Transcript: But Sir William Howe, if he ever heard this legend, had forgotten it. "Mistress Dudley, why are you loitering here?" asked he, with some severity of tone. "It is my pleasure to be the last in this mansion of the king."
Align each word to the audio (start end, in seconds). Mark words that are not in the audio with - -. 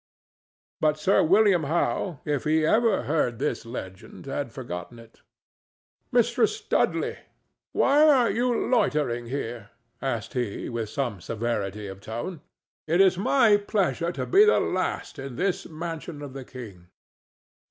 But 0.79 0.97
Sir 0.97 1.21
William 1.21 1.65
Howe, 1.65 2.21
if 2.25 2.45
he 2.45 2.65
ever 2.65 3.03
heard 3.03 3.37
this 3.37 3.67
legend, 3.67 4.25
had 4.25 4.51
forgotten 4.51 4.97
it. 4.97 5.21
"Mistress 6.11 6.59
Dudley, 6.59 7.19
why 7.71 8.07
are 8.09 8.31
you 8.31 8.51
loitering 8.67 9.27
here?" 9.27 9.69
asked 10.01 10.33
he, 10.33 10.69
with 10.69 10.89
some 10.89 11.21
severity 11.21 11.85
of 11.85 12.01
tone. 12.01 12.41
"It 12.87 12.99
is 12.99 13.15
my 13.15 13.57
pleasure 13.57 14.11
to 14.13 14.25
be 14.25 14.43
the 14.43 14.59
last 14.59 15.19
in 15.19 15.35
this 15.35 15.67
mansion 15.69 16.23
of 16.23 16.33
the 16.33 16.45
king." 16.45 16.87